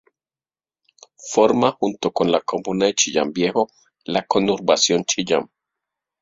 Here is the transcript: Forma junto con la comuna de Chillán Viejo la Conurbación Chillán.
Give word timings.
Forma 1.31 1.69
junto 1.77 2.11
con 2.11 2.31
la 2.31 2.41
comuna 2.41 2.87
de 2.87 2.95
Chillán 2.95 3.31
Viejo 3.33 3.67
la 4.05 4.25
Conurbación 4.25 5.05
Chillán. 5.05 5.51